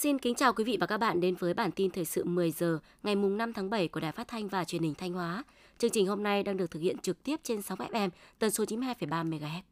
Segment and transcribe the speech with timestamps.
[0.00, 2.50] Xin kính chào quý vị và các bạn đến với bản tin thời sự 10
[2.50, 5.44] giờ ngày mùng 5 tháng 7 của Đài Phát thanh và Truyền hình Thanh Hóa.
[5.78, 8.64] Chương trình hôm nay đang được thực hiện trực tiếp trên sóng FM tần số
[8.64, 9.62] 92,3 MHz.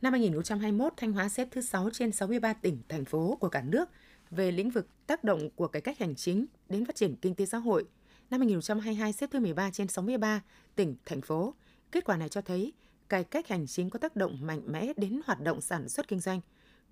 [0.00, 3.88] Năm 2021, Thanh Hóa xếp thứ 6 trên 63 tỉnh, thành phố của cả nước
[4.30, 7.46] về lĩnh vực tác động của cải cách hành chính đến phát triển kinh tế
[7.46, 7.84] xã hội.
[8.30, 10.42] Năm 2022 xếp thứ 13 trên 63
[10.74, 11.54] tỉnh, thành phố.
[11.92, 12.72] Kết quả này cho thấy
[13.08, 16.20] cải cách hành chính có tác động mạnh mẽ đến hoạt động sản xuất kinh
[16.20, 16.40] doanh,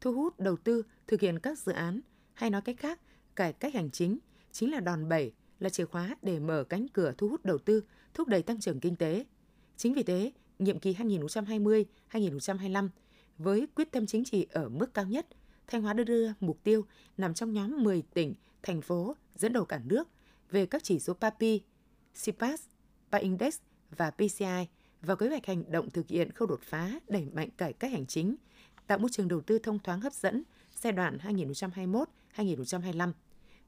[0.00, 2.00] thu hút đầu tư thực hiện các dự án,
[2.34, 3.00] hay nói cách khác,
[3.36, 4.18] cải cách hành chính
[4.52, 7.84] chính là đòn bẩy, là chìa khóa để mở cánh cửa thu hút đầu tư,
[8.14, 9.24] thúc đẩy tăng trưởng kinh tế.
[9.76, 12.88] Chính vì thế, nhiệm kỳ 2020-2025
[13.38, 15.26] với quyết tâm chính trị ở mức cao nhất,
[15.66, 16.84] Thanh Hóa đưa đưa mục tiêu
[17.16, 20.08] nằm trong nhóm 10 tỉnh, thành phố dẫn đầu cả nước
[20.50, 21.62] về các chỉ số PAPI,
[22.24, 22.62] CPAS,
[23.10, 23.58] PAINDEX
[23.96, 24.66] và PCI
[25.02, 28.06] và kế hoạch hành động thực hiện khâu đột phá đẩy mạnh cải cách hành
[28.06, 28.36] chính,
[28.86, 30.42] tạo môi trường đầu tư thông thoáng hấp dẫn
[30.74, 31.18] giai đoạn
[32.36, 33.12] 2021-2025.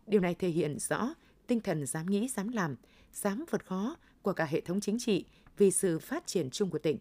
[0.06, 1.14] Điều này thể hiện rõ
[1.46, 2.76] tinh thần dám nghĩ, dám làm,
[3.12, 5.24] dám vượt khó của cả hệ thống chính trị
[5.56, 6.98] vì sự phát triển chung của tỉnh.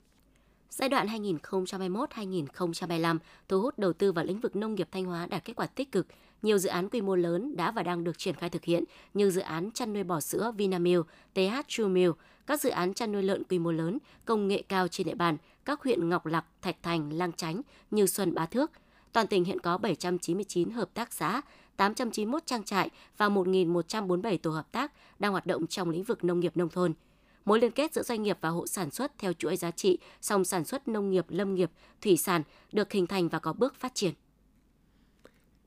[0.70, 5.46] Giai đoạn 2021-2025 thu hút đầu tư vào lĩnh vực nông nghiệp Thanh Hóa đạt
[5.46, 6.08] kết quả tích cực.
[6.42, 9.30] Nhiều dự án quy mô lớn đã và đang được triển khai thực hiện như
[9.30, 13.24] dự án chăn nuôi bò sữa Vinamilk, TH True Milk, các dự án chăn nuôi
[13.24, 16.84] lợn quy mô lớn, công nghệ cao trên địa bàn các huyện Ngọc Lặc, Thạch
[16.84, 18.72] Thành, Lang Chánh, Như Xuân, Bá Thước.
[19.14, 21.42] Toàn tỉnh hiện có 799 hợp tác xã,
[21.78, 26.40] 891 trang trại và 1.147 tổ hợp tác đang hoạt động trong lĩnh vực nông
[26.40, 26.94] nghiệp nông thôn–
[27.48, 30.46] mối liên kết giữa doanh nghiệp và hộ sản xuất theo chuỗi giá trị song
[30.46, 33.96] sản xuất nông nghiệp, lâm nghiệp, thủy sản được hình thành và có bước phát
[33.96, 34.14] triển.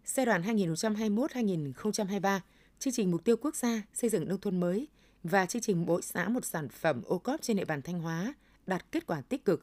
[0.04, 2.40] Giai đoạn 2021-2023,
[2.78, 4.88] chương trình mục tiêu quốc gia xây dựng nông thôn mới
[5.22, 8.34] và chương trình mỗi xã một sản phẩm ô cóp trên địa bàn Thanh Hóa
[8.66, 9.62] đạt kết quả tích cực.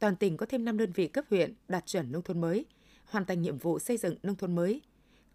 [0.00, 2.64] Toàn tỉnh có thêm 5 đơn vị cấp huyện đạt chuẩn nông thôn mới,
[3.04, 4.82] hoàn thành nhiệm vụ xây dựng nông thôn mới.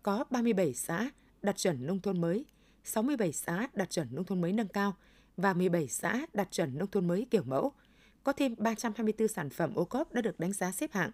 [0.04, 1.10] Có 37 xã
[1.42, 2.46] đạt chuẩn nông thôn mới,
[2.84, 4.96] 67 xã đạt chuẩn nông thôn mới nâng cao
[5.38, 7.72] và 17 xã đạt chuẩn nông thôn mới kiểu mẫu.
[8.24, 11.12] Có thêm 324 sản phẩm ô cốp đã được đánh giá xếp hạng.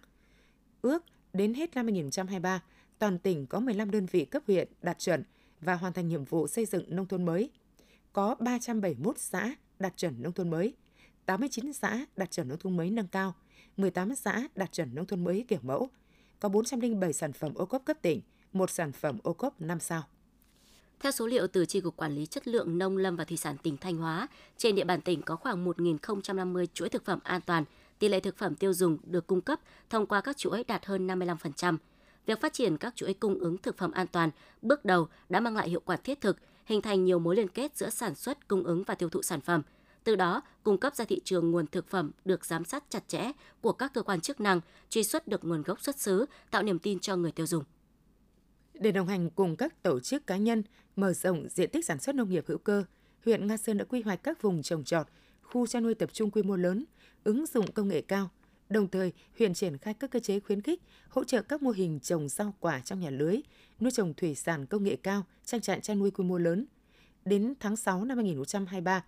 [0.82, 2.62] Ước đến hết năm 2023,
[2.98, 5.24] toàn tỉnh có 15 đơn vị cấp huyện đạt chuẩn
[5.60, 7.50] và hoàn thành nhiệm vụ xây dựng nông thôn mới.
[8.12, 10.74] Có 371 xã đạt chuẩn nông thôn mới,
[11.26, 13.34] 89 xã đạt chuẩn nông thôn mới nâng cao,
[13.76, 15.90] 18 xã đạt chuẩn nông thôn mới kiểu mẫu.
[16.40, 18.20] Có 407 sản phẩm ô cốp cấp tỉnh,
[18.52, 20.02] một sản phẩm ô cốp 5 sao.
[21.00, 23.56] Theo số liệu từ tri cục Quản lý Chất lượng Nông lâm và Thủy sản
[23.62, 27.64] tỉnh Thanh Hóa, trên địa bàn tỉnh có khoảng 1.050 chuỗi thực phẩm an toàn,
[27.98, 29.60] tỷ lệ thực phẩm tiêu dùng được cung cấp
[29.90, 31.76] thông qua các chuỗi đạt hơn 55%.
[32.26, 34.30] Việc phát triển các chuỗi cung ứng thực phẩm an toàn
[34.62, 37.76] bước đầu đã mang lại hiệu quả thiết thực, hình thành nhiều mối liên kết
[37.76, 39.62] giữa sản xuất, cung ứng và tiêu thụ sản phẩm.
[40.04, 43.32] Từ đó, cung cấp ra thị trường nguồn thực phẩm được giám sát chặt chẽ
[43.60, 46.78] của các cơ quan chức năng, truy xuất được nguồn gốc xuất xứ, tạo niềm
[46.78, 47.64] tin cho người tiêu dùng.
[48.74, 50.62] Để đồng hành cùng các tổ chức cá nhân
[50.96, 52.84] mở rộng diện tích sản xuất nông nghiệp hữu cơ,
[53.24, 55.06] huyện Nga Sơn đã quy hoạch các vùng trồng trọt,
[55.42, 56.84] khu chăn nuôi tập trung quy mô lớn,
[57.24, 58.30] ứng dụng công nghệ cao.
[58.68, 62.00] Đồng thời, huyện triển khai các cơ chế khuyến khích, hỗ trợ các mô hình
[62.00, 63.36] trồng rau quả trong nhà lưới,
[63.80, 66.66] nuôi trồng thủy sản công nghệ cao, trang trại chăn nuôi quy mô lớn.
[67.24, 69.04] Đến tháng 6 năm 2023,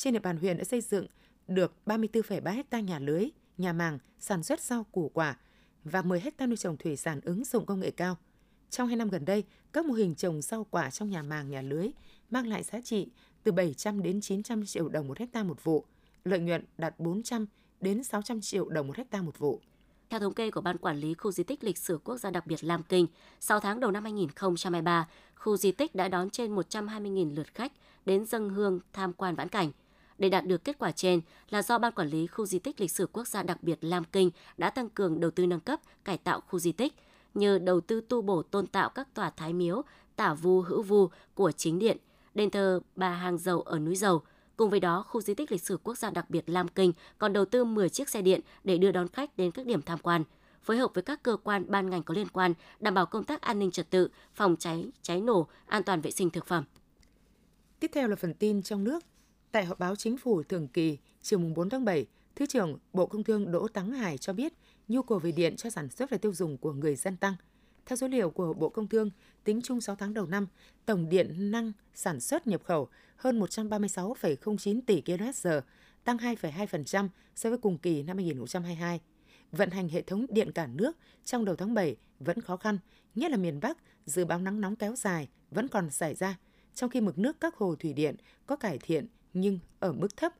[0.00, 1.06] trên địa bàn huyện đã xây dựng
[1.48, 3.28] được 34,3 hecta nhà lưới,
[3.58, 5.36] nhà màng, sản xuất rau củ quả
[5.84, 8.16] và 10 hecta nuôi trồng thủy sản ứng dụng công nghệ cao–
[8.70, 11.62] trong hai năm gần đây, các mô hình trồng rau quả trong nhà màng nhà
[11.62, 11.88] lưới
[12.30, 13.08] mang lại giá trị
[13.42, 15.84] từ 700 đến 900 triệu đồng một hecta một vụ,
[16.24, 17.46] lợi nhuận đạt 400
[17.80, 19.60] đến 600 triệu đồng một hecta một vụ.
[20.10, 22.46] Theo thống kê của Ban Quản lý Khu di tích lịch sử quốc gia đặc
[22.46, 23.06] biệt Lam Kinh,
[23.40, 27.72] 6 tháng đầu năm 2023, khu di tích đã đón trên 120.000 lượt khách
[28.06, 29.70] đến dân hương tham quan vãn cảnh.
[30.20, 31.20] Để đạt được kết quả trên
[31.50, 34.04] là do Ban Quản lý Khu di tích lịch sử quốc gia đặc biệt Lam
[34.04, 36.94] Kinh đã tăng cường đầu tư nâng cấp, cải tạo khu di tích–
[37.34, 39.82] như đầu tư tu bổ tôn tạo các tòa thái miếu,
[40.16, 41.96] tả vu hữu vu của chính điện,
[42.34, 44.22] đền thờ bà hàng dầu ở núi dầu.
[44.56, 47.32] Cùng với đó, khu di tích lịch sử quốc gia đặc biệt Lam Kinh còn
[47.32, 50.24] đầu tư 10 chiếc xe điện để đưa đón khách đến các điểm tham quan,
[50.62, 53.40] phối hợp với các cơ quan ban ngành có liên quan đảm bảo công tác
[53.40, 56.64] an ninh trật tự, phòng cháy, cháy nổ, an toàn vệ sinh thực phẩm.
[57.80, 59.04] Tiếp theo là phần tin trong nước.
[59.52, 62.06] Tại họp báo chính phủ thường kỳ chiều 4 tháng 7,
[62.36, 64.52] Thứ trưởng Bộ Công Thương Đỗ Tắng Hải cho biết
[64.88, 67.34] nhu cầu về điện cho sản xuất và tiêu dùng của người dân tăng.
[67.86, 69.10] Theo số liệu của Bộ Công Thương,
[69.44, 70.46] tính chung 6 tháng đầu năm,
[70.86, 75.60] tổng điện năng sản xuất nhập khẩu hơn 136,09 tỷ kWh,
[76.04, 79.00] tăng 2,2% so với cùng kỳ năm 2022.
[79.52, 82.78] Vận hành hệ thống điện cả nước trong đầu tháng 7 vẫn khó khăn,
[83.14, 86.38] nhất là miền Bắc, dự báo nắng nóng kéo dài vẫn còn xảy ra,
[86.74, 90.32] trong khi mực nước các hồ thủy điện có cải thiện nhưng ở mức thấp.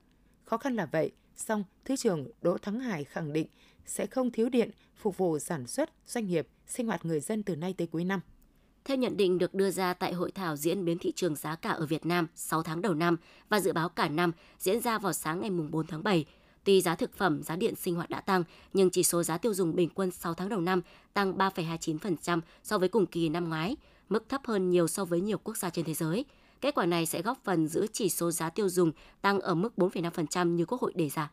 [0.44, 3.46] Khó khăn là vậy, song Thứ trưởng Đỗ Thắng Hải khẳng định
[3.86, 7.56] sẽ không thiếu điện phục vụ sản xuất, doanh nghiệp, sinh hoạt người dân từ
[7.56, 8.20] nay tới cuối năm.
[8.84, 11.70] Theo nhận định được đưa ra tại hội thảo diễn biến thị trường giá cả
[11.70, 13.16] ở Việt Nam 6 tháng đầu năm
[13.48, 16.26] và dự báo cả năm diễn ra vào sáng ngày 4 tháng 7,
[16.64, 19.54] Tuy giá thực phẩm, giá điện sinh hoạt đã tăng, nhưng chỉ số giá tiêu
[19.54, 20.82] dùng bình quân 6 tháng đầu năm
[21.14, 23.76] tăng 3,29% so với cùng kỳ năm ngoái,
[24.08, 26.24] mức thấp hơn nhiều so với nhiều quốc gia trên thế giới.
[26.60, 29.72] Kết quả này sẽ góp phần giữ chỉ số giá tiêu dùng tăng ở mức
[29.76, 31.30] 4,5% như Quốc hội đề ra.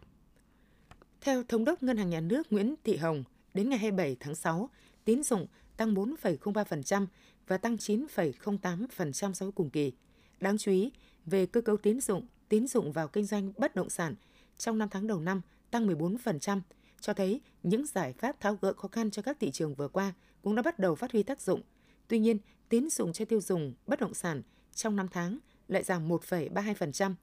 [1.21, 4.69] Theo Thống đốc Ngân hàng Nhà nước Nguyễn Thị Hồng, đến ngày 27 tháng 6,
[5.06, 5.47] tín dụng
[5.77, 7.06] tăng 4,03%
[7.47, 9.91] và tăng 9,08% so với cùng kỳ.
[10.39, 10.91] Đáng chú ý,
[11.25, 14.15] về cơ cấu tín dụng, tín dụng vào kinh doanh bất động sản
[14.57, 15.41] trong 5 tháng đầu năm
[15.71, 16.62] tăng 14%,
[17.01, 20.13] cho thấy những giải pháp tháo gỡ khó khăn cho các thị trường vừa qua
[20.41, 21.62] cũng đã bắt đầu phát huy tác dụng.
[22.07, 22.38] Tuy nhiên,
[22.69, 24.41] tín dụng cho tiêu dùng bất động sản
[24.77, 27.13] trong 5 tháng lại giảm 1,32%,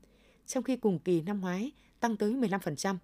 [0.46, 2.96] trong khi cùng kỳ năm ngoái tăng tới 15%.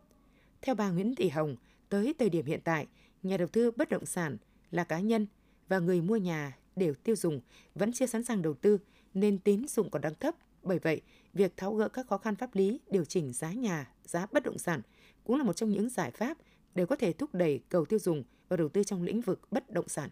[0.62, 1.56] Theo bà Nguyễn Thị Hồng,
[1.88, 2.86] tới thời điểm hiện tại,
[3.22, 4.36] nhà đầu tư bất động sản
[4.70, 5.26] là cá nhân
[5.68, 7.40] và người mua nhà đều tiêu dùng
[7.74, 8.78] vẫn chưa sẵn sàng đầu tư
[9.14, 10.34] nên tín dụng còn đang thấp.
[10.62, 11.00] Bởi vậy,
[11.34, 14.58] việc tháo gỡ các khó khăn pháp lý, điều chỉnh giá nhà, giá bất động
[14.58, 14.80] sản
[15.24, 16.38] cũng là một trong những giải pháp
[16.74, 19.70] để có thể thúc đẩy cầu tiêu dùng và đầu tư trong lĩnh vực bất
[19.70, 20.10] động sản.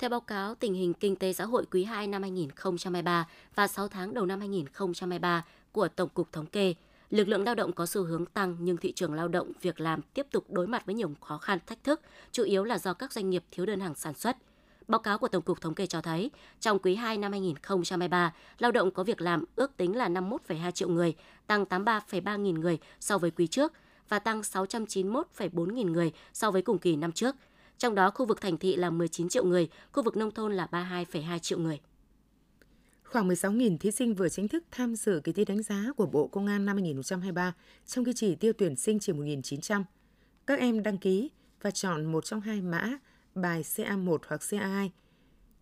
[0.00, 3.88] Theo báo cáo tình hình kinh tế xã hội quý 2 năm 2023 và 6
[3.88, 6.74] tháng đầu năm 2023 của Tổng cục Thống kê,
[7.10, 10.00] lực lượng lao động có xu hướng tăng nhưng thị trường lao động việc làm
[10.14, 12.00] tiếp tục đối mặt với nhiều khó khăn thách thức,
[12.32, 14.36] chủ yếu là do các doanh nghiệp thiếu đơn hàng sản xuất.
[14.88, 16.30] Báo cáo của Tổng cục Thống kê cho thấy,
[16.60, 20.88] trong quý 2 năm 2023, lao động có việc làm ước tính là 51,2 triệu
[20.88, 21.14] người,
[21.46, 23.72] tăng 83,3 nghìn người so với quý trước
[24.08, 27.36] và tăng 691,4 nghìn người so với cùng kỳ năm trước.
[27.80, 30.68] Trong đó, khu vực thành thị là 19 triệu người, khu vực nông thôn là
[30.70, 31.80] 32,2 triệu người.
[33.04, 36.26] Khoảng 16.000 thí sinh vừa chính thức tham dự kỳ thi đánh giá của Bộ
[36.26, 37.54] Công an năm 2023,
[37.86, 39.84] trong khi chỉ tiêu tuyển sinh chỉ 1.900.
[40.46, 41.30] Các em đăng ký
[41.62, 42.98] và chọn một trong hai mã
[43.34, 44.88] bài CA1 hoặc CA2,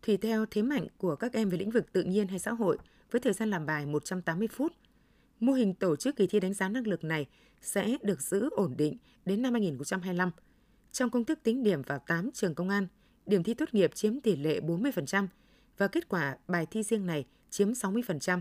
[0.06, 2.78] tùy theo thế mạnh của các em về lĩnh vực tự nhiên hay xã hội,
[3.10, 4.72] với thời gian làm bài 180 phút.
[5.40, 7.26] Mô hình tổ chức kỳ thi đánh giá năng lực này
[7.62, 10.30] sẽ được giữ ổn định đến năm 2025.
[10.92, 12.86] Trong công thức tính điểm vào 8 trường công an,
[13.26, 15.26] điểm thi tốt nghiệp chiếm tỷ lệ 40%
[15.78, 18.40] và kết quả bài thi riêng này chiếm 60%.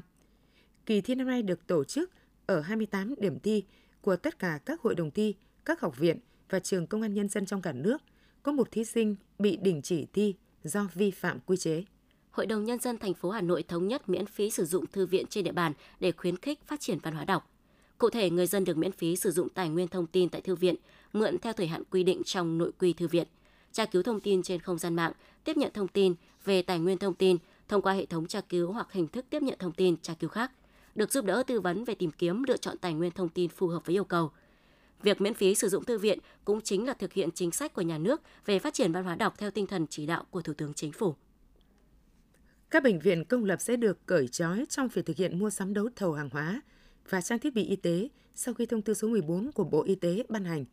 [0.85, 2.11] Kỳ thi năm nay được tổ chức
[2.45, 3.63] ở 28 điểm thi
[4.01, 5.35] của tất cả các hội đồng thi,
[5.65, 7.97] các học viện và trường công an nhân dân trong cả nước.
[8.43, 11.83] Có một thí sinh bị đình chỉ thi do vi phạm quy chế.
[12.31, 15.05] Hội đồng Nhân dân thành phố Hà Nội thống nhất miễn phí sử dụng thư
[15.05, 17.51] viện trên địa bàn để khuyến khích phát triển văn hóa đọc.
[17.97, 20.55] Cụ thể, người dân được miễn phí sử dụng tài nguyên thông tin tại thư
[20.55, 20.75] viện,
[21.19, 23.27] mượn theo thời hạn quy định trong nội quy thư viện,
[23.71, 25.11] tra cứu thông tin trên không gian mạng,
[25.43, 26.15] tiếp nhận thông tin
[26.45, 27.37] về tài nguyên thông tin
[27.67, 30.29] thông qua hệ thống tra cứu hoặc hình thức tiếp nhận thông tin tra cứu
[30.29, 30.51] khác,
[30.95, 33.67] được giúp đỡ tư vấn về tìm kiếm lựa chọn tài nguyên thông tin phù
[33.67, 34.31] hợp với yêu cầu.
[35.03, 37.81] Việc miễn phí sử dụng thư viện cũng chính là thực hiện chính sách của
[37.81, 40.53] nhà nước về phát triển văn hóa đọc theo tinh thần chỉ đạo của Thủ
[40.53, 41.15] tướng Chính phủ.
[42.69, 45.73] Các bệnh viện công lập sẽ được cởi trói trong việc thực hiện mua sắm
[45.73, 46.61] đấu thầu hàng hóa
[47.09, 49.95] và trang thiết bị y tế sau khi thông tư số 14 của Bộ Y
[49.95, 50.65] tế ban hành.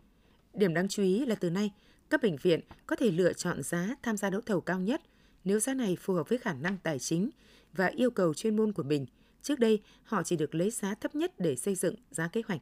[0.54, 1.70] Điểm đáng chú ý là từ nay,
[2.10, 5.00] các bệnh viện có thể lựa chọn giá tham gia đấu thầu cao nhất
[5.44, 7.30] nếu giá này phù hợp với khả năng tài chính
[7.72, 9.06] và yêu cầu chuyên môn của mình.
[9.42, 12.60] Trước đây, họ chỉ được lấy giá thấp nhất để xây dựng giá kế hoạch.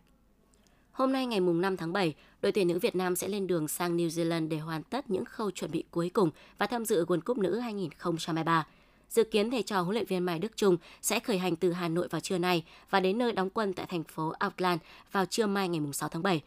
[0.93, 3.97] Hôm nay ngày 5 tháng 7, đội tuyển nữ Việt Nam sẽ lên đường sang
[3.97, 7.21] New Zealand để hoàn tất những khâu chuẩn bị cuối cùng và tham dự World
[7.21, 8.67] Cup nữ 2023.
[9.09, 11.89] Dự kiến thầy trò huấn luyện viên Mai Đức Trung sẽ khởi hành từ Hà
[11.89, 14.81] Nội vào trưa nay và đến nơi đóng quân tại thành phố Auckland
[15.13, 16.43] vào trưa mai ngày 6 tháng 7.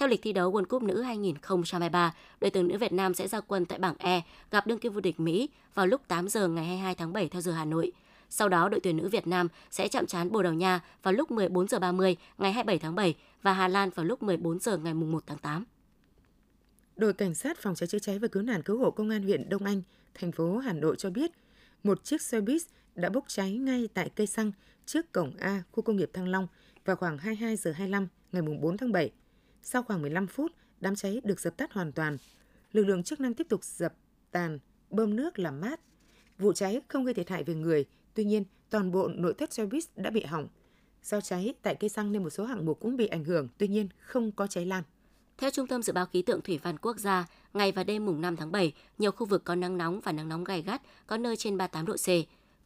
[0.00, 3.40] Theo lịch thi đấu World Cup nữ 2023, đội tuyển nữ Việt Nam sẽ ra
[3.40, 6.64] quân tại bảng E gặp đương kim vô địch Mỹ vào lúc 8 giờ ngày
[6.64, 7.92] 22 tháng 7 theo giờ Hà Nội.
[8.30, 11.30] Sau đó, đội tuyển nữ Việt Nam sẽ chạm trán Bồ Đào Nha vào lúc
[11.30, 14.94] 14 giờ 30 ngày 27 tháng 7 và Hà Lan vào lúc 14 giờ ngày
[14.94, 15.64] 1 tháng 8.
[16.96, 19.48] Đội Cảnh sát Phòng cháy chữa cháy và Cứu nạn Cứu hộ Công an huyện
[19.48, 19.82] Đông Anh,
[20.14, 21.30] thành phố Hà Nội cho biết,
[21.84, 22.62] một chiếc xe buýt
[22.94, 24.52] đã bốc cháy ngay tại cây xăng
[24.86, 26.46] trước cổng A khu công nghiệp Thăng Long
[26.84, 29.10] vào khoảng 22 giờ 25 ngày 4 tháng 7.
[29.62, 32.16] Sau khoảng 15 phút, đám cháy được dập tắt hoàn toàn.
[32.72, 33.94] Lực lượng chức năng tiếp tục dập
[34.30, 34.58] tàn,
[34.90, 35.80] bơm nước làm mát.
[36.38, 39.66] Vụ cháy không gây thiệt hại về người, tuy nhiên toàn bộ nội thất xe
[39.66, 40.48] buýt đã bị hỏng.
[41.02, 43.68] Do cháy tại cây xăng nên một số hạng mục cũng bị ảnh hưởng, tuy
[43.68, 44.82] nhiên không có cháy lan.
[45.38, 48.20] Theo Trung tâm Dự báo Khí tượng Thủy văn Quốc gia, ngày và đêm mùng
[48.20, 51.16] 5 tháng 7, nhiều khu vực có nắng nóng và nắng nóng gai gắt, có
[51.16, 52.08] nơi trên 38 độ C.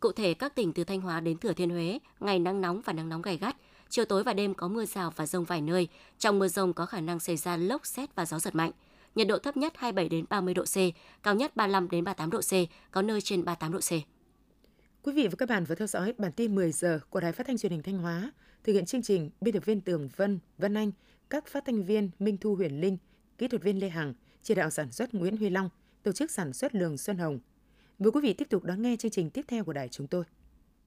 [0.00, 2.92] Cụ thể, các tỉnh từ Thanh Hóa đến Thừa Thiên Huế, ngày nắng nóng và
[2.92, 3.56] nắng nóng gai gắt,
[3.94, 5.88] chiều tối và đêm có mưa rào và rông vài nơi.
[6.18, 8.70] Trong mưa rông có khả năng xảy ra lốc xét và gió giật mạnh.
[9.14, 10.76] Nhiệt độ thấp nhất 27 đến 30 độ C,
[11.22, 12.52] cao nhất 35 đến 38 độ C,
[12.90, 13.90] có nơi trên 38 độ C.
[15.02, 17.46] Quý vị và các bạn vừa theo dõi bản tin 10 giờ của Đài Phát
[17.46, 18.32] thanh Truyền hình Thanh Hóa.
[18.64, 20.92] Thực hiện chương trình biên tập viên Tường Vân, Vân Anh,
[21.30, 22.98] các phát thanh viên Minh Thu Huyền Linh,
[23.38, 25.68] kỹ thuật viên Lê Hằng, chỉ đạo sản xuất Nguyễn Huy Long,
[26.02, 27.38] tổ chức sản xuất Lường Xuân Hồng.
[27.98, 30.24] Mời quý vị tiếp tục đón nghe chương trình tiếp theo của đài chúng tôi.